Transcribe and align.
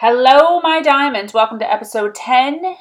Hello, 0.00 0.60
my 0.60 0.80
diamonds. 0.80 1.34
Welcome 1.34 1.58
to 1.58 1.68
episode 1.68 2.14
10. 2.14 2.76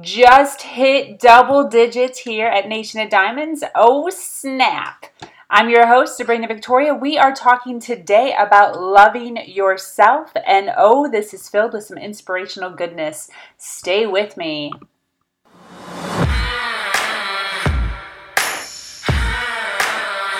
Just 0.00 0.62
hit 0.62 1.18
double 1.18 1.68
digits 1.68 2.20
here 2.20 2.46
at 2.46 2.68
Nation 2.68 3.00
of 3.00 3.10
Diamonds. 3.10 3.64
Oh, 3.74 4.08
snap. 4.10 5.06
I'm 5.50 5.68
your 5.68 5.88
host, 5.88 6.16
Sabrina 6.16 6.46
Victoria. 6.46 6.94
We 6.94 7.18
are 7.18 7.34
talking 7.34 7.80
today 7.80 8.32
about 8.38 8.80
loving 8.80 9.38
yourself. 9.48 10.30
And 10.46 10.70
oh, 10.76 11.10
this 11.10 11.34
is 11.34 11.48
filled 11.48 11.72
with 11.72 11.82
some 11.82 11.98
inspirational 11.98 12.70
goodness. 12.70 13.28
Stay 13.58 14.06
with 14.06 14.36
me. 14.36 14.70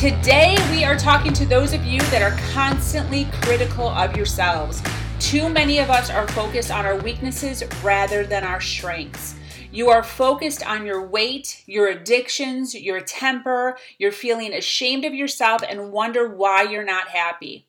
Today, 0.00 0.56
we 0.70 0.82
are 0.82 0.96
talking 0.96 1.34
to 1.34 1.44
those 1.44 1.74
of 1.74 1.84
you 1.84 2.00
that 2.04 2.22
are 2.22 2.34
constantly 2.54 3.26
critical 3.42 3.90
of 3.90 4.16
yourselves. 4.16 4.82
Too 5.18 5.50
many 5.50 5.78
of 5.78 5.90
us 5.90 6.08
are 6.08 6.26
focused 6.28 6.70
on 6.70 6.86
our 6.86 6.96
weaknesses 6.96 7.62
rather 7.82 8.24
than 8.24 8.42
our 8.42 8.62
strengths. 8.62 9.34
You 9.70 9.90
are 9.90 10.02
focused 10.02 10.66
on 10.66 10.86
your 10.86 11.06
weight, 11.06 11.62
your 11.66 11.88
addictions, 11.88 12.74
your 12.74 13.02
temper, 13.02 13.76
you're 13.98 14.10
feeling 14.10 14.54
ashamed 14.54 15.04
of 15.04 15.12
yourself 15.12 15.62
and 15.68 15.92
wonder 15.92 16.26
why 16.28 16.62
you're 16.62 16.82
not 16.82 17.08
happy. 17.08 17.66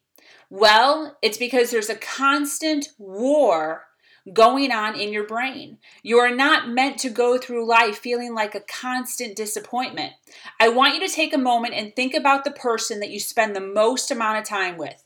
Well, 0.49 1.17
it's 1.21 1.37
because 1.37 1.69
there's 1.69 1.89
a 1.89 1.95
constant 1.95 2.93
war 2.97 3.87
going 4.33 4.71
on 4.71 4.99
in 4.99 5.11
your 5.11 5.25
brain. 5.25 5.77
You 6.03 6.19
are 6.19 6.33
not 6.33 6.69
meant 6.69 6.99
to 6.99 7.09
go 7.09 7.37
through 7.37 7.67
life 7.67 7.97
feeling 7.97 8.33
like 8.35 8.53
a 8.53 8.61
constant 8.61 9.35
disappointment. 9.35 10.13
I 10.59 10.69
want 10.69 10.93
you 10.93 11.07
to 11.07 11.13
take 11.13 11.33
a 11.33 11.39
moment 11.39 11.73
and 11.73 11.95
think 11.95 12.13
about 12.13 12.43
the 12.43 12.51
person 12.51 12.99
that 12.99 13.09
you 13.09 13.19
spend 13.19 13.55
the 13.55 13.61
most 13.61 14.11
amount 14.11 14.37
of 14.37 14.45
time 14.45 14.77
with. 14.77 15.03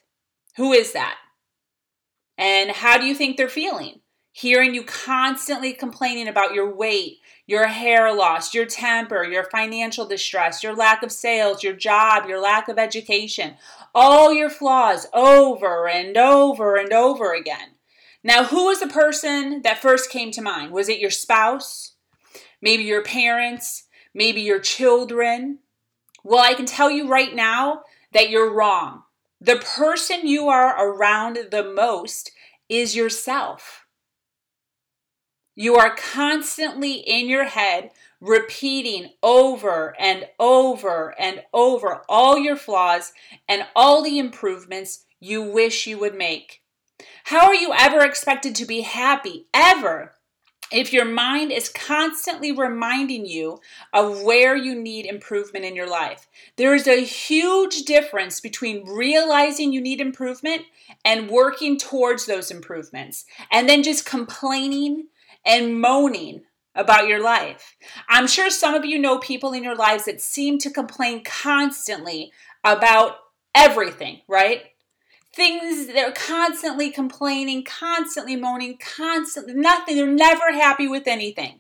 Who 0.58 0.73
is 0.73 0.93
that? 0.93 1.17
And 2.38 2.71
how 2.71 2.97
do 2.97 3.05
you 3.05 3.16
think 3.16 3.38
they're 3.38 3.49
feeling? 3.49 4.02
Hearing 4.33 4.75
you 4.75 4.83
constantly 4.83 5.71
complaining 5.71 6.27
about 6.27 6.53
your 6.53 6.75
weight, 6.75 7.19
your 7.47 7.67
hair 7.67 8.13
loss, 8.13 8.53
your 8.53 8.66
temper, 8.66 9.23
your 9.23 9.45
financial 9.45 10.05
distress, 10.05 10.61
your 10.61 10.75
lack 10.75 11.03
of 11.03 11.11
sales, 11.11 11.63
your 11.63 11.73
job, 11.73 12.27
your 12.27 12.41
lack 12.41 12.67
of 12.67 12.77
education, 12.77 13.55
all 13.93 14.33
your 14.33 14.49
flaws 14.49 15.08
over 15.13 15.88
and 15.88 16.17
over 16.17 16.75
and 16.75 16.91
over 16.91 17.33
again. 17.33 17.74
Now, 18.25 18.45
who 18.45 18.65
was 18.65 18.79
the 18.79 18.87
person 18.87 19.61
that 19.61 19.83
first 19.83 20.09
came 20.09 20.31
to 20.31 20.41
mind? 20.41 20.71
Was 20.71 20.89
it 20.89 20.97
your 20.97 21.11
spouse? 21.11 21.93
Maybe 22.59 22.81
your 22.81 23.03
parents? 23.03 23.83
Maybe 24.15 24.41
your 24.41 24.59
children? 24.59 25.59
Well, 26.23 26.43
I 26.43 26.55
can 26.55 26.65
tell 26.65 26.89
you 26.89 27.07
right 27.07 27.35
now 27.35 27.83
that 28.13 28.31
you're 28.31 28.51
wrong. 28.51 29.03
The 29.39 29.57
person 29.57 30.25
you 30.25 30.47
are 30.47 30.75
around 30.75 31.37
the 31.51 31.63
most 31.63 32.31
is 32.67 32.95
yourself. 32.95 33.85
You 35.53 35.75
are 35.75 35.95
constantly 35.95 36.93
in 36.93 37.30
your 37.30 37.45
head 37.45 37.91
repeating 38.19 39.11
over 39.21 39.95
and 39.99 40.25
over 40.39 41.14
and 41.19 41.43
over 41.53 42.02
all 42.09 42.39
your 42.39 42.55
flaws 42.55 43.14
and 43.47 43.67
all 43.75 44.02
the 44.02 44.17
improvements 44.17 45.05
you 45.19 45.43
wish 45.43 45.85
you 45.85 45.99
would 45.99 46.15
make. 46.15 46.64
How 47.26 47.48
are 47.48 47.56
you 47.56 47.73
ever 47.73 48.02
expected 48.02 48.54
to 48.56 48.66
be 48.66 48.82
happy? 48.82 49.48
Ever? 49.54 50.14
If 50.72 50.94
your 50.94 51.06
mind 51.06 51.52
is 51.52 51.70
constantly 51.70 52.52
reminding 52.52 53.26
you 53.26 53.60
of 53.94 54.22
where 54.23 54.56
you 54.56 54.76
need 54.76 55.06
improvement 55.06 55.66
in 55.66 55.76
your 55.76 55.89
life, 55.89 56.28
there 56.56 56.73
is 56.73 56.88
a 56.88 57.04
huge 57.04 57.83
difference 57.83 58.39
between 58.39 58.88
realizing 58.88 59.73
you 59.73 59.82
need 59.82 60.02
improvement 60.02 60.64
and 61.04 61.30
working 61.30 61.78
towards 61.78 62.26
those 62.26 62.52
improvements, 62.52 63.26
and 63.52 63.67
then 63.67 63.83
just 63.83 64.06
complaining 64.06 65.08
and 65.45 65.80
moaning 65.80 66.44
about 66.76 67.08
your 67.08 67.22
life. 67.22 67.76
I'm 68.10 68.27
sure 68.27 68.50
some 68.50 68.76
of 68.76 68.86
you 68.86 69.00
know 69.00 69.20
people 69.20 69.54
in 69.54 69.64
your 69.64 69.76
lives 69.76 70.06
that 70.06 70.22
seem 70.22 70.58
to 70.60 70.70
complain 70.70 71.23
constantly 71.23 72.32
about 72.64 73.17
everything, 73.54 74.22
right? 74.27 74.64
Things 75.35 75.87
they're 75.87 76.11
constantly 76.11 76.89
complaining, 76.89 77.63
constantly 77.63 78.35
moaning, 78.35 78.77
constantly 78.77 79.53
nothing. 79.53 79.97
They're 79.97 80.07
never 80.07 80.53
happy 80.53 80.87
with 80.87 81.07
anything. 81.07 81.59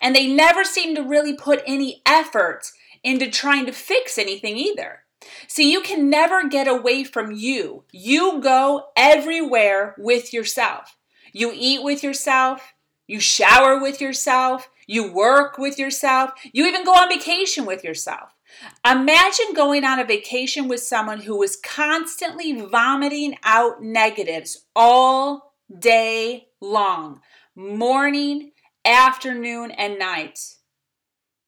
And 0.00 0.14
they 0.14 0.26
never 0.26 0.64
seem 0.64 0.94
to 0.94 1.02
really 1.02 1.34
put 1.34 1.62
any 1.66 2.02
effort 2.04 2.70
into 3.02 3.30
trying 3.30 3.66
to 3.66 3.72
fix 3.72 4.18
anything 4.18 4.56
either. 4.56 5.04
See, 5.48 5.72
you 5.72 5.80
can 5.80 6.10
never 6.10 6.48
get 6.48 6.68
away 6.68 7.04
from 7.04 7.32
you. 7.32 7.84
You 7.90 8.40
go 8.40 8.88
everywhere 8.96 9.94
with 9.96 10.32
yourself. 10.32 10.96
You 11.32 11.52
eat 11.54 11.82
with 11.82 12.02
yourself, 12.02 12.74
you 13.06 13.20
shower 13.20 13.80
with 13.80 14.00
yourself, 14.00 14.68
you 14.86 15.12
work 15.12 15.58
with 15.58 15.78
yourself, 15.78 16.32
you 16.52 16.66
even 16.66 16.84
go 16.84 16.92
on 16.92 17.08
vacation 17.08 17.66
with 17.66 17.84
yourself. 17.84 18.35
Imagine 18.84 19.54
going 19.54 19.84
on 19.84 19.98
a 19.98 20.04
vacation 20.04 20.68
with 20.68 20.80
someone 20.80 21.22
who 21.22 21.36
was 21.36 21.56
constantly 21.56 22.52
vomiting 22.60 23.36
out 23.44 23.82
negatives 23.82 24.64
all 24.74 25.54
day 25.76 26.48
long, 26.60 27.20
morning, 27.54 28.52
afternoon, 28.84 29.70
and 29.72 29.98
night. 29.98 30.38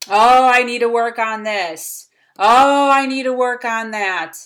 Oh, 0.09 0.49
I 0.49 0.63
need 0.63 0.81
to 0.81 0.89
work 0.89 1.19
on 1.19 1.43
this. 1.43 2.09
Oh, 2.39 2.91
I 2.91 3.07
need 3.07 3.25
to 3.25 3.33
work 3.33 3.65
on 3.65 3.91
that. 3.91 4.37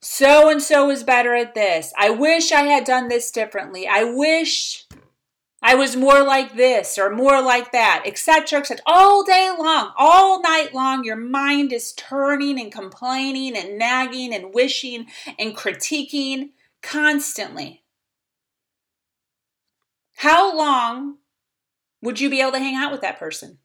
So 0.00 0.48
and 0.48 0.62
so 0.62 0.90
is 0.90 1.02
better 1.02 1.34
at 1.34 1.54
this. 1.54 1.92
I 1.98 2.10
wish 2.10 2.52
I 2.52 2.62
had 2.62 2.84
done 2.84 3.08
this 3.08 3.30
differently. 3.30 3.86
I 3.86 4.04
wish 4.04 4.86
I 5.62 5.74
was 5.74 5.94
more 5.94 6.22
like 6.22 6.56
this 6.56 6.96
or 6.96 7.10
more 7.10 7.42
like 7.42 7.72
that, 7.72 8.04
etc., 8.06 8.60
etc. 8.60 8.82
All 8.86 9.22
day 9.24 9.50
long, 9.58 9.92
all 9.96 10.40
night 10.40 10.72
long, 10.72 11.04
your 11.04 11.16
mind 11.16 11.72
is 11.72 11.92
turning 11.92 12.58
and 12.58 12.72
complaining 12.72 13.56
and 13.56 13.78
nagging 13.78 14.34
and 14.34 14.54
wishing 14.54 15.06
and 15.38 15.56
critiquing 15.56 16.50
constantly. 16.82 17.82
How 20.16 20.56
long 20.56 21.18
would 22.02 22.20
you 22.20 22.30
be 22.30 22.40
able 22.40 22.52
to 22.52 22.58
hang 22.58 22.76
out 22.76 22.92
with 22.92 23.02
that 23.02 23.18
person? 23.18 23.58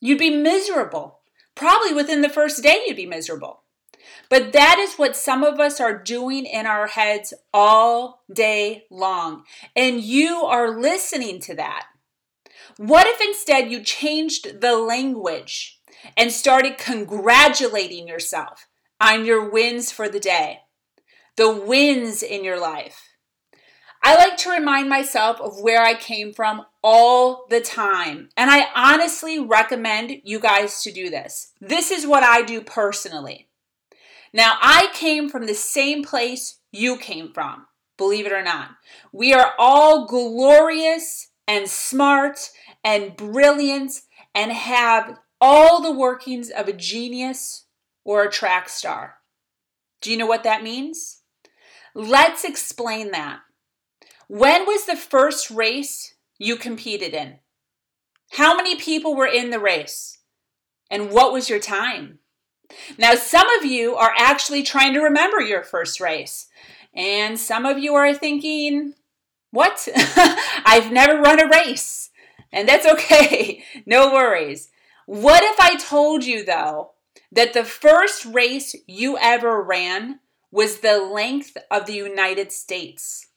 You'd 0.00 0.18
be 0.18 0.30
miserable. 0.30 1.20
Probably 1.54 1.92
within 1.92 2.22
the 2.22 2.28
first 2.28 2.62
day, 2.62 2.82
you'd 2.86 2.96
be 2.96 3.06
miserable. 3.06 3.59
But 4.28 4.52
that 4.52 4.78
is 4.78 4.94
what 4.94 5.16
some 5.16 5.42
of 5.42 5.58
us 5.58 5.80
are 5.80 5.96
doing 5.96 6.46
in 6.46 6.66
our 6.66 6.86
heads 6.86 7.34
all 7.52 8.22
day 8.32 8.84
long. 8.90 9.44
And 9.74 10.00
you 10.00 10.36
are 10.44 10.78
listening 10.80 11.40
to 11.42 11.54
that. 11.56 11.86
What 12.76 13.06
if 13.06 13.20
instead 13.20 13.70
you 13.70 13.82
changed 13.82 14.60
the 14.60 14.76
language 14.76 15.80
and 16.16 16.32
started 16.32 16.78
congratulating 16.78 18.08
yourself 18.08 18.68
on 19.00 19.24
your 19.24 19.50
wins 19.50 19.90
for 19.90 20.08
the 20.08 20.20
day, 20.20 20.60
the 21.36 21.52
wins 21.52 22.22
in 22.22 22.44
your 22.44 22.60
life? 22.60 23.10
I 24.02 24.16
like 24.16 24.38
to 24.38 24.50
remind 24.50 24.88
myself 24.88 25.40
of 25.40 25.60
where 25.60 25.82
I 25.82 25.94
came 25.94 26.32
from 26.32 26.64
all 26.82 27.46
the 27.50 27.60
time. 27.60 28.30
And 28.34 28.50
I 28.50 28.68
honestly 28.74 29.38
recommend 29.38 30.22
you 30.24 30.40
guys 30.40 30.82
to 30.84 30.92
do 30.92 31.10
this. 31.10 31.52
This 31.60 31.90
is 31.90 32.06
what 32.06 32.22
I 32.22 32.40
do 32.42 32.62
personally. 32.62 33.49
Now, 34.32 34.56
I 34.60 34.88
came 34.94 35.28
from 35.28 35.46
the 35.46 35.54
same 35.54 36.04
place 36.04 36.60
you 36.70 36.96
came 36.96 37.32
from, 37.32 37.66
believe 37.98 38.26
it 38.26 38.32
or 38.32 38.42
not. 38.42 38.70
We 39.12 39.32
are 39.32 39.54
all 39.58 40.06
glorious 40.06 41.28
and 41.48 41.68
smart 41.68 42.50
and 42.84 43.16
brilliant 43.16 43.92
and 44.34 44.52
have 44.52 45.18
all 45.40 45.82
the 45.82 45.92
workings 45.92 46.50
of 46.50 46.68
a 46.68 46.72
genius 46.72 47.66
or 48.04 48.22
a 48.22 48.30
track 48.30 48.68
star. 48.68 49.16
Do 50.00 50.10
you 50.10 50.16
know 50.16 50.26
what 50.26 50.44
that 50.44 50.62
means? 50.62 51.22
Let's 51.94 52.44
explain 52.44 53.10
that. 53.10 53.40
When 54.28 54.64
was 54.64 54.86
the 54.86 54.96
first 54.96 55.50
race 55.50 56.14
you 56.38 56.54
competed 56.56 57.14
in? 57.14 57.40
How 58.30 58.56
many 58.56 58.76
people 58.76 59.16
were 59.16 59.26
in 59.26 59.50
the 59.50 59.58
race? 59.58 60.18
And 60.88 61.10
what 61.10 61.32
was 61.32 61.50
your 61.50 61.58
time? 61.58 62.19
Now, 62.98 63.14
some 63.14 63.48
of 63.58 63.64
you 63.64 63.96
are 63.96 64.14
actually 64.16 64.62
trying 64.62 64.94
to 64.94 65.00
remember 65.00 65.40
your 65.40 65.62
first 65.62 66.00
race, 66.00 66.48
and 66.94 67.38
some 67.38 67.66
of 67.66 67.78
you 67.78 67.94
are 67.94 68.14
thinking, 68.14 68.94
What? 69.50 69.88
I've 69.96 70.92
never 70.92 71.20
run 71.20 71.40
a 71.40 71.48
race. 71.48 72.10
And 72.52 72.68
that's 72.68 72.86
okay, 72.86 73.64
no 73.86 74.12
worries. 74.12 74.70
What 75.06 75.42
if 75.42 75.58
I 75.60 75.76
told 75.76 76.24
you, 76.24 76.44
though, 76.44 76.92
that 77.32 77.52
the 77.52 77.64
first 77.64 78.24
race 78.24 78.74
you 78.86 79.16
ever 79.18 79.62
ran 79.62 80.20
was 80.50 80.78
the 80.78 81.00
length 81.00 81.56
of 81.70 81.86
the 81.86 81.94
United 81.94 82.52
States? 82.52 83.28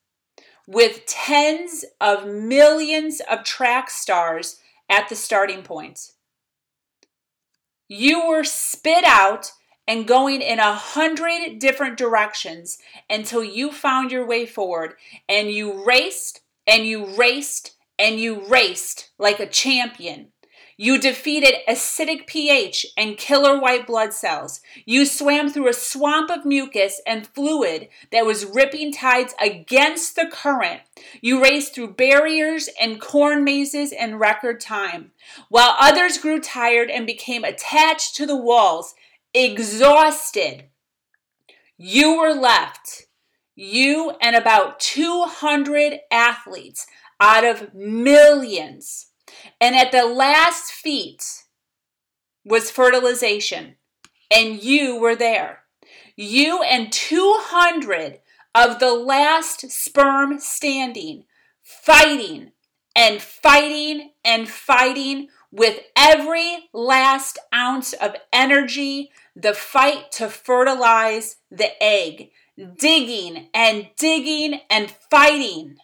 With 0.68 1.06
tens 1.06 1.84
of 2.00 2.26
millions 2.26 3.22
of 3.30 3.44
track 3.44 3.90
stars 3.90 4.60
at 4.90 5.10
the 5.10 5.16
starting 5.16 5.62
point. 5.62 6.13
You 7.96 8.28
were 8.28 8.44
spit 8.44 9.04
out 9.04 9.52
and 9.88 10.08
going 10.08 10.42
in 10.42 10.58
a 10.58 10.74
hundred 10.74 11.60
different 11.60 11.96
directions 11.96 12.80
until 13.08 13.44
you 13.44 13.72
found 13.72 14.12
your 14.12 14.26
way 14.26 14.48
forward 14.48 14.96
and 15.30 15.52
you 15.52 15.86
raced 15.86 16.42
and 16.66 16.88
you 16.88 17.16
raced 17.16 17.76
and 18.00 18.20
you 18.20 18.48
raced 18.48 19.12
like 19.20 19.40
a 19.40 19.46
champion. 19.46 20.33
You 20.76 20.98
defeated 21.00 21.56
acidic 21.70 22.26
pH 22.26 22.88
and 22.98 23.18
killer 23.18 23.60
white 23.60 23.86
blood 23.86 24.14
cells. 24.14 24.62
You 24.86 25.06
swam 25.06 25.50
through 25.50 25.70
a 25.70 25.74
swamp 25.74 26.32
of 26.32 26.46
mucus 26.46 27.00
and 27.06 27.28
fluid 27.28 27.90
that 28.12 28.26
was 28.26 28.46
ripping 28.46 28.92
tides 28.92 29.36
against 29.40 30.16
the 30.16 30.26
current. 30.32 30.82
You 31.22 31.42
raced 31.42 31.76
through 31.76 31.94
barriers 31.94 32.70
and 32.82 33.00
corn 33.00 33.44
mazes 33.44 33.92
in 33.92 34.18
record 34.18 34.60
time. 34.60 35.12
While 35.50 35.76
others 35.80 36.18
grew 36.18 36.40
tired 36.40 36.90
and 36.90 37.06
became 37.06 37.44
attached 37.44 38.16
to 38.16 38.26
the 38.26 38.36
walls, 38.36 38.96
exhausted, 39.34 40.66
you 41.78 42.18
were 42.18 42.34
left. 42.34 43.08
You 43.56 44.14
and 44.20 44.36
about 44.36 44.80
200 44.80 46.00
athletes 46.10 46.88
out 47.20 47.46
of 47.46 47.74
millions 47.76 49.12
and 49.60 49.76
at 49.76 49.92
the 49.92 50.06
last 50.06 50.72
feet 50.72 51.44
was 52.46 52.72
fertilization, 52.72 53.76
and 54.30 54.62
you 54.62 55.00
were 55.00 55.16
there. 55.16 55.64
You 56.16 56.62
and 56.64 56.92
200 56.92 58.20
of 58.56 58.80
the 58.80 58.94
last 58.94 59.72
sperm 59.72 60.40
standing, 60.40 61.26
fighting 61.62 62.52
and 62.96 63.22
fighting 63.22 64.12
and 64.24 64.48
fighting 64.48 65.30
with 65.52 65.80
every 65.96 66.70
last 66.74 67.38
ounce 67.54 67.94
of 67.94 68.16
energy, 68.32 69.12
the 69.36 69.54
fight 69.54 70.12
to 70.12 70.30
fertilize 70.30 71.38
the 71.50 71.72
egg, 71.82 72.32
digging 72.78 73.48
and 73.54 73.90
digging 73.98 74.62
and 74.70 74.92
fighting. 74.92 75.78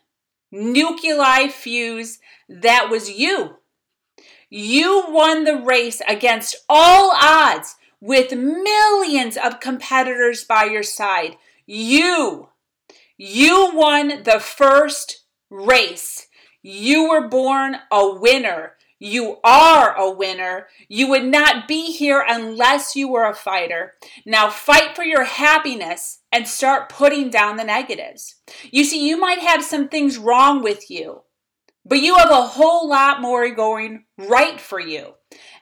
Nuclei 0.51 1.48
fuse 1.48 2.19
that 2.48 2.90
was 2.90 3.10
you. 3.10 3.57
You 4.50 5.06
won 5.10 5.44
the 5.44 5.57
race 5.57 6.01
against 6.07 6.56
all 6.68 7.12
odds 7.16 7.75
with 8.01 8.31
millions 8.34 9.38
of 9.38 9.60
competitors 9.60 10.44
by 10.44 10.63
your 10.63 10.84
side. 10.84 11.36
You, 11.68 12.50
you 13.18 13.72
won 13.74 14.24
the 14.24 14.40
first 14.40 15.25
race. 15.50 16.28
You 16.63 17.10
were 17.10 17.28
born 17.28 17.78
a 17.92 18.10
winner. 18.16 18.74
You 19.00 19.38
are 19.46 19.96
a 19.96 20.12
winner. 20.12 20.68
You 20.90 21.10
would 21.10 21.24
not 21.24 21.68
be 21.69 21.92
here 21.94 22.24
unless 22.28 22.98
you 22.98 23.07
were 23.07 23.25
a 23.25 23.34
fighter. 23.34 23.94
Now 24.25 24.50
fight 24.50 24.94
for 24.96 25.04
your 25.04 25.24
happiness 25.24 26.19
and 26.34 26.46
start 26.46 26.90
putting 26.90 27.30
down 27.30 27.56
the 27.56 27.63
negatives. 27.63 28.36
You 28.72 28.84
see, 28.84 29.07
you 29.07 29.18
might 29.18 29.40
have 29.40 29.63
some 29.63 29.88
things 29.88 30.18
wrong 30.18 30.62
with 30.62 30.92
you. 30.92 31.22
But 31.86 32.01
you 32.01 32.16
have 32.16 32.30
a 32.30 32.42
whole 32.42 32.90
lot 32.90 33.22
more 33.22 33.50
going 33.56 34.04
right 34.18 34.60
for 34.60 34.80
you. 34.80 35.13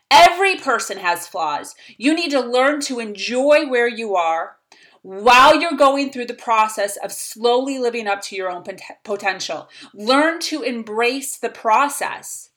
Every 0.10 0.56
person 0.56 0.98
has 0.98 1.28
flaws. 1.28 1.76
You 1.98 2.16
need 2.16 2.32
to 2.32 2.40
learn 2.40 2.82
to 2.82 3.00
enjoy 3.00 3.68
where 3.68 3.88
you 3.88 4.16
are 4.16 4.58
while 5.04 5.56
you're 5.56 5.78
going 5.78 6.12
through 6.12 6.26
the 6.26 6.34
process 6.34 6.98
of 6.98 7.12
slowly 7.12 7.78
living 7.78 8.08
up 8.08 8.22
to 8.24 8.36
your 8.36 8.50
own 8.50 8.64
potential. 9.04 9.70
Learn 9.94 10.40
to 10.42 10.64
embrace 10.64 11.38
the 11.38 11.50
process 11.50 12.50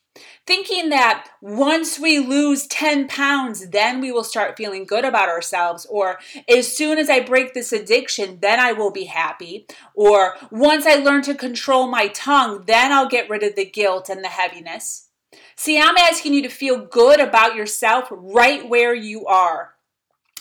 thinking 0.46 0.88
that 0.90 1.28
once 1.40 1.98
we 1.98 2.19
lose 2.19 2.66
10 2.66 3.08
pounds, 3.08 3.70
then 3.70 4.00
we 4.00 4.10
will 4.10 4.25
start 4.25 4.56
feeling 4.56 4.84
good 4.84 5.04
about 5.04 5.28
ourselves, 5.28 5.87
or 5.88 6.19
as 6.48 6.76
soon 6.76 6.98
as 6.98 7.08
I 7.08 7.20
break 7.20 7.54
this 7.54 7.72
addiction, 7.72 8.38
then 8.40 8.58
I 8.58 8.72
will 8.72 8.90
be 8.90 9.04
happy, 9.04 9.66
or 9.94 10.37
once 10.50 10.87
I 10.87 10.96
learn 10.96 11.22
to 11.22 11.34
control 11.34 11.87
my 11.87 12.08
tongue, 12.08 12.64
then 12.66 12.92
I'll 12.92 13.08
get 13.08 13.31
rid 13.31 13.42
of 13.42 13.54
the 13.54 13.64
guilt 13.64 14.08
and 14.08 14.25
the 14.25 14.28
heaviness. 14.28 15.08
See, 15.56 15.81
I'm 15.81 15.96
asking 15.96 16.34
you 16.34 16.43
to 16.43 16.48
feel 16.48 16.84
good 16.86 17.20
about 17.20 17.54
yourself 17.54 18.08
right 18.10 18.69
where 18.69 18.94
you 18.94 19.26
are. 19.26 19.75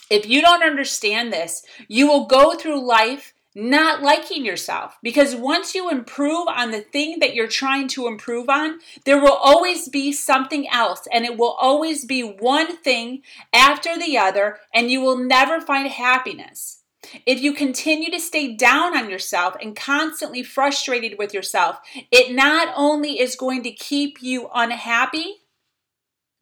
If 0.09 0.25
you 0.25 0.41
don't 0.41 0.63
understand 0.63 1.31
this, 1.31 1.63
you 1.87 2.07
will 2.07 2.25
go 2.25 2.55
through 2.55 2.87
life 2.87 3.33
not 3.59 4.01
liking 4.01 4.45
yourself. 4.45 4.97
Because 5.03 5.35
once 5.35 5.75
you 5.75 5.89
improve 5.89 6.47
on 6.47 6.71
the 6.71 6.81
thing 6.81 7.19
that 7.19 7.35
you're 7.35 7.47
trying 7.47 7.87
to 7.89 8.07
improve 8.07 8.49
on, 8.49 8.79
there 9.05 9.21
will 9.21 9.33
always 9.33 9.89
be 9.89 10.11
something 10.11 10.67
else, 10.69 11.07
and 11.11 11.25
it 11.25 11.37
will 11.37 11.55
always 11.59 12.05
be 12.05 12.21
one 12.21 12.77
thing 12.77 13.21
after 13.53 13.97
the 13.97 14.17
other, 14.17 14.59
and 14.73 14.89
you 14.89 15.01
will 15.01 15.17
never 15.17 15.59
find 15.59 15.87
happiness. 15.87 16.77
If 17.25 17.41
you 17.41 17.53
continue 17.53 18.11
to 18.11 18.19
stay 18.19 18.55
down 18.55 18.95
on 18.97 19.09
yourself 19.09 19.55
and 19.61 19.75
constantly 19.75 20.43
frustrated 20.43 21.17
with 21.17 21.33
yourself, 21.33 21.79
it 22.11 22.35
not 22.35 22.73
only 22.75 23.19
is 23.19 23.35
going 23.35 23.63
to 23.63 23.71
keep 23.71 24.21
you 24.21 24.49
unhappy, 24.53 25.37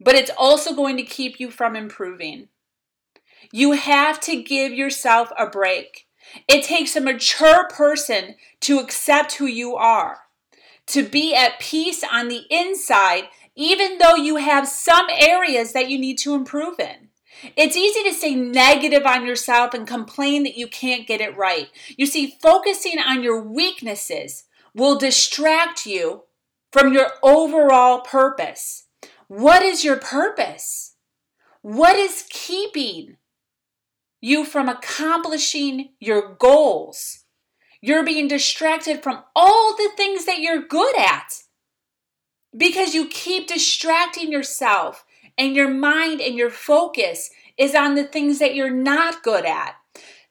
but 0.00 0.14
it's 0.14 0.32
also 0.36 0.74
going 0.74 0.96
to 0.96 1.04
keep 1.04 1.40
you 1.40 1.50
from 1.50 1.76
improving. 1.76 2.48
You 3.52 3.72
have 3.72 4.20
to 4.20 4.42
give 4.42 4.72
yourself 4.72 5.32
a 5.38 5.46
break. 5.46 6.07
It 6.46 6.64
takes 6.64 6.96
a 6.96 7.00
mature 7.00 7.68
person 7.68 8.36
to 8.60 8.78
accept 8.78 9.34
who 9.34 9.46
you 9.46 9.76
are, 9.76 10.20
to 10.88 11.02
be 11.02 11.34
at 11.34 11.60
peace 11.60 12.02
on 12.10 12.28
the 12.28 12.42
inside, 12.50 13.24
even 13.54 13.98
though 13.98 14.14
you 14.14 14.36
have 14.36 14.68
some 14.68 15.06
areas 15.10 15.72
that 15.72 15.88
you 15.88 15.98
need 15.98 16.18
to 16.18 16.34
improve 16.34 16.78
in. 16.78 17.08
It's 17.56 17.76
easy 17.76 18.02
to 18.02 18.12
stay 18.12 18.34
negative 18.34 19.06
on 19.06 19.24
yourself 19.24 19.74
and 19.74 19.86
complain 19.86 20.42
that 20.42 20.56
you 20.56 20.66
can't 20.66 21.06
get 21.06 21.20
it 21.20 21.36
right. 21.36 21.68
You 21.96 22.06
see, 22.06 22.36
focusing 22.42 22.98
on 22.98 23.22
your 23.22 23.40
weaknesses 23.40 24.44
will 24.74 24.98
distract 24.98 25.86
you 25.86 26.24
from 26.72 26.92
your 26.92 27.12
overall 27.22 28.00
purpose. 28.00 28.84
What 29.28 29.62
is 29.62 29.84
your 29.84 29.96
purpose? 29.96 30.94
What 31.62 31.96
is 31.96 32.26
keeping 32.30 33.16
you 34.20 34.44
from 34.44 34.68
accomplishing 34.68 35.90
your 36.00 36.34
goals. 36.34 37.24
You're 37.80 38.04
being 38.04 38.28
distracted 38.28 39.02
from 39.02 39.22
all 39.36 39.76
the 39.76 39.90
things 39.96 40.24
that 40.24 40.40
you're 40.40 40.62
good 40.62 40.96
at 40.98 41.42
because 42.56 42.94
you 42.94 43.06
keep 43.06 43.46
distracting 43.46 44.32
yourself 44.32 45.04
and 45.36 45.54
your 45.54 45.68
mind 45.68 46.20
and 46.20 46.34
your 46.34 46.50
focus 46.50 47.30
is 47.56 47.74
on 47.74 47.94
the 47.94 48.04
things 48.04 48.38
that 48.40 48.54
you're 48.54 48.70
not 48.70 49.22
good 49.22 49.44
at. 49.44 49.76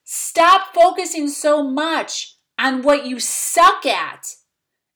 Stop 0.03 0.73
focusing 0.73 1.27
so 1.27 1.63
much 1.63 2.35
on 2.57 2.81
what 2.81 3.05
you 3.05 3.19
suck 3.19 3.85
at 3.85 4.35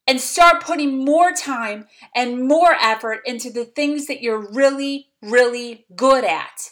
and 0.07 0.19
start 0.19 0.63
putting 0.63 1.05
more 1.05 1.31
time 1.31 1.87
and 2.15 2.47
more 2.47 2.73
effort 2.73 3.19
into 3.25 3.49
the 3.51 3.65
things 3.65 4.07
that 4.07 4.21
you're 4.21 4.51
really, 4.51 5.09
really 5.21 5.85
good 5.95 6.23
at. 6.23 6.71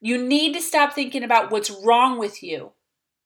You 0.00 0.18
need 0.18 0.54
to 0.54 0.60
stop 0.60 0.92
thinking 0.92 1.22
about 1.22 1.50
what's 1.50 1.70
wrong 1.70 2.18
with 2.18 2.42
you 2.42 2.72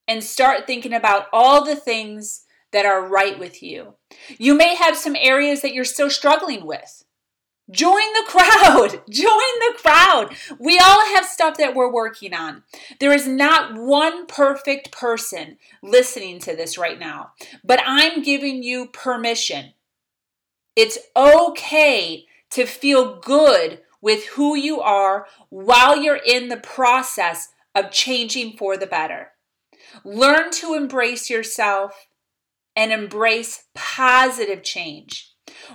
and 0.08 0.22
start 0.22 0.66
thinking 0.66 0.92
about 0.92 1.26
all 1.32 1.64
the 1.64 1.76
things 1.76 2.44
that 2.72 2.86
are 2.86 3.06
right 3.06 3.38
with 3.38 3.62
you. 3.62 3.94
You 4.38 4.54
may 4.54 4.74
have 4.74 4.96
some 4.96 5.16
areas 5.16 5.62
that 5.62 5.74
you're 5.74 5.84
still 5.84 6.10
struggling 6.10 6.66
with. 6.66 7.04
Join 7.70 8.12
the 8.14 8.24
crowd. 8.28 9.02
Join 9.08 9.58
the 9.60 9.74
crowd. 9.80 10.34
We 10.58 10.78
all 10.78 11.14
have 11.14 11.24
stuff 11.24 11.56
that 11.58 11.74
we're 11.74 11.92
working 11.92 12.34
on. 12.34 12.62
There 12.98 13.12
is 13.12 13.26
not 13.26 13.74
one 13.74 14.26
perfect 14.26 14.90
person 14.90 15.58
listening 15.82 16.38
to 16.40 16.56
this 16.56 16.76
right 16.76 16.98
now, 16.98 17.32
but 17.64 17.80
I'm 17.84 18.22
giving 18.22 18.62
you 18.62 18.86
permission. 18.86 19.72
It's 20.74 20.98
okay 21.16 22.26
to 22.50 22.66
feel 22.66 23.18
good 23.20 23.80
with 24.02 24.26
who 24.26 24.54
you 24.54 24.80
are 24.80 25.26
while 25.48 25.96
you're 25.96 26.20
in 26.26 26.48
the 26.48 26.58
process 26.58 27.48
of 27.74 27.90
changing 27.90 28.56
for 28.58 28.76
the 28.76 28.86
better. 28.86 29.30
Learn 30.04 30.50
to 30.50 30.74
embrace 30.74 31.30
yourself 31.30 32.06
and 32.76 32.92
embrace 32.92 33.64
positive 33.74 34.62
change. 34.62 35.30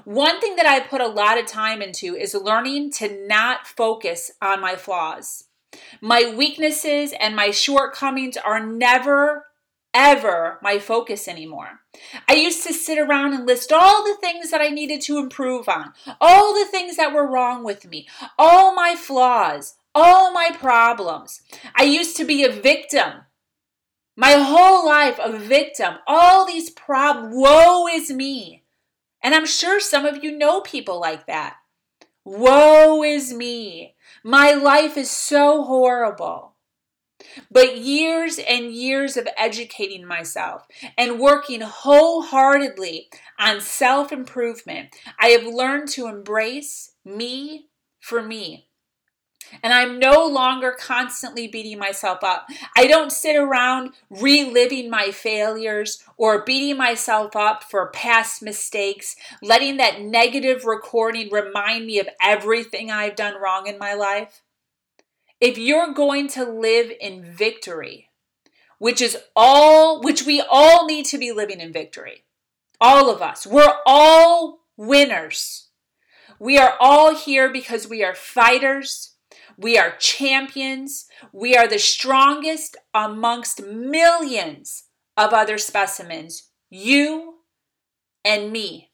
One 0.05 0.39
thing 0.39 0.55
that 0.57 0.65
I 0.65 0.79
put 0.79 1.01
a 1.01 1.07
lot 1.07 1.39
of 1.39 1.45
time 1.45 1.81
into 1.81 2.15
is 2.15 2.33
learning 2.33 2.91
to 2.93 3.27
not 3.27 3.67
focus 3.67 4.31
on 4.41 4.61
my 4.61 4.75
flaws. 4.75 5.45
My 6.01 6.33
weaknesses 6.35 7.13
and 7.19 7.35
my 7.35 7.51
shortcomings 7.51 8.37
are 8.37 8.65
never, 8.65 9.46
ever 9.97 10.59
my 10.61 10.77
focus 10.77 11.27
anymore. 11.27 11.79
I 12.29 12.35
used 12.35 12.65
to 12.67 12.73
sit 12.73 12.99
around 12.99 13.33
and 13.33 13.47
list 13.47 13.71
all 13.71 14.03
the 14.03 14.15
things 14.21 14.51
that 14.51 14.61
I 14.61 14.69
needed 14.69 15.01
to 15.01 15.17
improve 15.17 15.67
on, 15.67 15.93
all 16.21 16.53
the 16.53 16.69
things 16.69 16.97
that 16.97 17.13
were 17.13 17.29
wrong 17.29 17.63
with 17.63 17.87
me, 17.87 18.07
all 18.37 18.75
my 18.75 18.95
flaws, 18.95 19.73
all 19.95 20.31
my 20.31 20.51
problems. 20.53 21.41
I 21.75 21.83
used 21.83 22.15
to 22.17 22.25
be 22.25 22.43
a 22.43 22.51
victim. 22.51 23.23
My 24.15 24.33
whole 24.33 24.85
life, 24.85 25.19
a 25.21 25.35
victim. 25.35 25.95
All 26.05 26.45
these 26.45 26.69
problems. 26.69 27.35
Woe 27.35 27.87
is 27.87 28.11
me. 28.11 28.63
And 29.23 29.33
I'm 29.33 29.47
sure 29.47 29.79
some 29.79 30.05
of 30.05 30.23
you 30.23 30.37
know 30.37 30.61
people 30.61 30.99
like 30.99 31.25
that. 31.25 31.55
Woe 32.23 33.01
is 33.03 33.33
me. 33.33 33.95
My 34.23 34.51
life 34.51 34.95
is 34.95 35.09
so 35.09 35.63
horrible. 35.63 36.53
But 37.51 37.77
years 37.77 38.39
and 38.39 38.71
years 38.71 39.17
of 39.17 39.27
educating 39.37 40.05
myself 40.05 40.67
and 40.97 41.19
working 41.19 41.61
wholeheartedly 41.61 43.09
on 43.39 43.61
self 43.61 44.11
improvement, 44.11 44.95
I 45.19 45.27
have 45.27 45.45
learned 45.45 45.89
to 45.89 46.07
embrace 46.07 46.93
me 47.05 47.67
for 47.99 48.21
me. 48.21 48.67
And 49.63 49.73
I'm 49.73 49.99
no 49.99 50.25
longer 50.25 50.75
constantly 50.77 51.47
beating 51.47 51.79
myself 51.79 52.23
up. 52.23 52.47
I 52.75 52.87
don't 52.87 53.11
sit 53.11 53.35
around 53.35 53.91
reliving 54.09 54.89
my 54.89 55.11
failures 55.11 56.03
or 56.17 56.43
beating 56.43 56.77
myself 56.77 57.35
up 57.35 57.63
for 57.63 57.87
past 57.91 58.41
mistakes, 58.41 59.15
letting 59.41 59.77
that 59.77 60.01
negative 60.01 60.65
recording 60.65 61.29
remind 61.31 61.85
me 61.85 61.99
of 61.99 62.09
everything 62.21 62.91
I've 62.91 63.15
done 63.15 63.41
wrong 63.41 63.67
in 63.67 63.77
my 63.77 63.93
life. 63.93 64.41
If 65.39 65.57
you're 65.57 65.93
going 65.93 66.27
to 66.29 66.43
live 66.43 66.91
in 66.99 67.23
victory, 67.23 68.09
which 68.79 69.01
is 69.01 69.17
all, 69.35 70.01
which 70.01 70.25
we 70.25 70.41
all 70.41 70.85
need 70.85 71.05
to 71.07 71.17
be 71.17 71.31
living 71.31 71.59
in 71.59 71.71
victory, 71.71 72.23
all 72.79 73.09
of 73.09 73.21
us, 73.21 73.45
we're 73.45 73.77
all 73.85 74.59
winners. 74.75 75.69
We 76.39 76.57
are 76.57 76.75
all 76.79 77.15
here 77.15 77.51
because 77.51 77.87
we 77.87 78.03
are 78.03 78.13
fighters 78.13 79.17
we 79.57 79.77
are 79.77 79.95
champions. 79.97 81.07
We 81.33 81.55
are 81.55 81.67
the 81.67 81.79
strongest 81.79 82.77
amongst 82.93 83.63
millions 83.63 84.83
of 85.17 85.33
other 85.33 85.57
specimens. 85.57 86.51
You 86.69 87.39
and 88.23 88.51
me. 88.51 88.91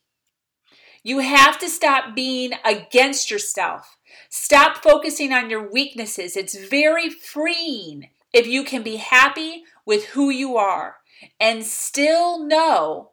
You 1.03 1.19
have 1.19 1.59
to 1.59 1.69
stop 1.69 2.15
being 2.15 2.53
against 2.63 3.29
yourself. 3.29 3.97
Stop 4.29 4.83
focusing 4.83 5.31
on 5.31 5.49
your 5.49 5.71
weaknesses. 5.71 6.35
It's 6.35 6.57
very 6.57 7.09
freeing 7.09 8.09
if 8.33 8.47
you 8.47 8.63
can 8.63 8.83
be 8.83 8.97
happy 8.97 9.63
with 9.85 10.05
who 10.07 10.29
you 10.29 10.57
are 10.57 10.97
and 11.39 11.63
still 11.63 12.43
know 12.43 13.11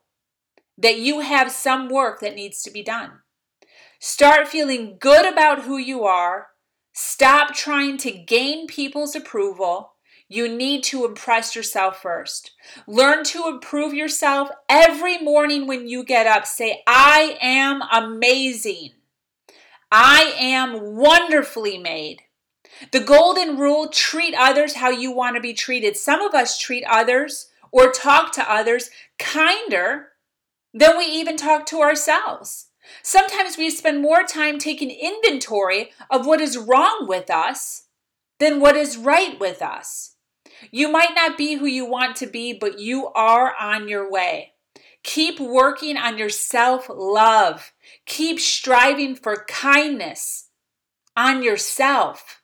that 0.79 0.99
you 0.99 1.21
have 1.21 1.53
some 1.53 1.89
work 1.89 2.21
that 2.21 2.35
needs 2.35 2.63
to 2.63 2.71
be 2.71 2.83
done. 2.83 3.21
Start 3.99 4.49
feeling 4.49 4.97
good 4.99 5.31
about 5.31 5.65
who 5.65 5.77
you 5.77 6.05
are 6.05 6.49
Stop 6.93 7.55
trying 7.55 7.97
to 7.99 8.11
gain 8.11 8.67
people's 8.67 9.15
approval. 9.15 9.95
You 10.29 10.49
need 10.49 10.83
to 10.85 11.05
impress 11.05 11.57
yourself 11.57 12.03
first. 12.03 12.53
Learn 12.87 13.25
to 13.25 13.49
improve 13.49 13.95
yourself 13.95 14.49
every 14.69 15.19
morning 15.19 15.67
when 15.67 15.89
you 15.89 16.05
get 16.05 16.27
up. 16.27 16.47
Say, 16.47 16.83
I 16.87 17.39
am 17.41 17.83
amazing. 17.93 18.91
I 19.91 20.35
am 20.39 20.97
wonderfully 20.97 21.79
made. 21.79 22.23
The 22.93 23.01
golden 23.01 23.59
rule 23.59 23.89
treat 23.89 24.35
others 24.35 24.75
how 24.75 24.91
you 24.91 25.13
want 25.13 25.37
to 25.37 25.41
be 25.41 25.53
treated. 25.53 25.97
Some 25.97 26.21
of 26.23 26.35
us 26.35 26.59
treat 26.59 26.85
others 26.89 27.51
or 27.73 27.91
talk 27.91 28.33
to 28.33 28.53
others 28.53 28.91
kinder 29.19 30.09
than 30.73 30.97
we 30.97 31.05
even 31.05 31.37
talk 31.37 31.67
to 31.67 31.81
ourselves. 31.81 32.69
Sometimes 33.03 33.57
we 33.57 33.71
spend 33.71 34.01
more 34.01 34.25
time 34.25 34.59
taking 34.59 34.91
inventory 34.91 35.91
of 36.11 36.27
what 36.27 36.41
is 36.41 36.57
wrong 36.57 37.07
with 37.09 37.31
us 37.31 37.87
than 38.39 38.61
what 38.61 38.77
is 38.77 38.97
right 38.97 39.39
with 39.39 39.61
us. 39.61 40.17
You 40.71 40.91
might 40.91 41.15
not 41.15 41.37
be 41.37 41.55
who 41.55 41.67
you 41.67 41.85
want 41.85 42.17
to 42.17 42.27
be, 42.27 42.53
but 42.53 42.79
you 42.79 43.09
are 43.09 43.55
on 43.61 43.89
your 43.89 44.11
way. 44.11 44.53
Keep 45.03 45.41
working 45.41 45.97
on 45.97 46.19
your 46.19 46.29
self 46.29 46.87
love. 46.89 47.73
Keep 48.07 48.41
striving 48.41 49.15
for 49.15 49.45
kindness 49.49 50.49
on 51.17 51.43
yourself. 51.43 52.43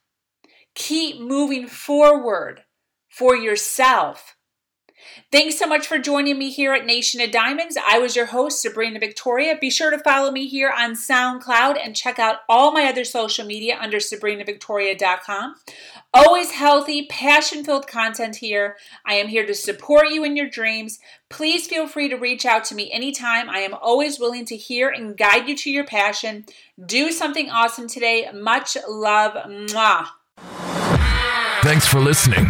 Keep 0.73 1.19
moving 1.19 1.67
forward 1.67 2.63
for 3.09 3.35
yourself. 3.35 4.36
Thanks 5.31 5.57
so 5.57 5.67
much 5.67 5.87
for 5.87 5.97
joining 5.97 6.37
me 6.37 6.51
here 6.51 6.73
at 6.73 6.85
Nation 6.85 7.21
of 7.21 7.31
Diamonds. 7.31 7.77
I 7.85 7.99
was 7.99 8.15
your 8.15 8.27
host, 8.27 8.61
Sabrina 8.61 8.99
Victoria. 8.99 9.57
Be 9.59 9.69
sure 9.69 9.91
to 9.91 9.99
follow 9.99 10.31
me 10.31 10.47
here 10.47 10.71
on 10.75 10.93
SoundCloud 10.93 11.77
and 11.83 11.95
check 11.95 12.19
out 12.19 12.37
all 12.47 12.71
my 12.71 12.85
other 12.85 13.03
social 13.03 13.45
media 13.45 13.77
under 13.79 13.97
sabrinavictoria.com. 13.97 15.55
Always 16.13 16.51
healthy, 16.51 17.05
passion 17.07 17.63
filled 17.63 17.87
content 17.87 18.37
here. 18.37 18.77
I 19.05 19.15
am 19.15 19.27
here 19.27 19.45
to 19.45 19.53
support 19.53 20.09
you 20.09 20.23
in 20.23 20.35
your 20.35 20.49
dreams. 20.49 20.99
Please 21.29 21.67
feel 21.67 21.87
free 21.87 22.09
to 22.09 22.15
reach 22.15 22.45
out 22.45 22.63
to 22.65 22.75
me 22.75 22.91
anytime. 22.91 23.49
I 23.49 23.59
am 23.59 23.73
always 23.73 24.19
willing 24.19 24.45
to 24.45 24.55
hear 24.55 24.89
and 24.89 25.17
guide 25.17 25.47
you 25.47 25.55
to 25.57 25.69
your 25.69 25.85
passion. 25.85 26.45
Do 26.83 27.11
something 27.11 27.49
awesome 27.49 27.87
today. 27.87 28.29
Much 28.33 28.77
love. 28.87 29.33
Mwah. 29.33 30.07
Thanks 31.61 31.85
for 31.85 31.99
listening. 31.99 32.49